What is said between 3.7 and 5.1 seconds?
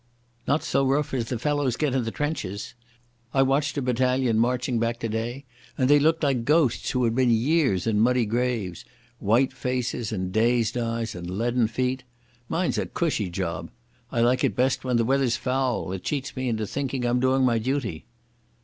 a battalion marching back